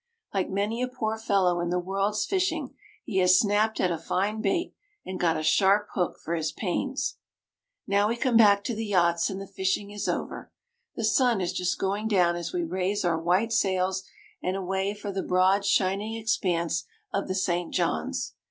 [0.33, 4.41] Like many a poor fellow in the world's fishing, he has snapped at a fine
[4.41, 4.73] bait,
[5.05, 7.17] and got a sharp hook for his pains.
[7.85, 10.51] Now we come back to the yachts, and the fishing is over.
[10.95, 14.01] The sun is just going down as we raise our white sails
[14.41, 17.71] and away for the broad shining expanse of the St.
[17.71, 18.33] John's.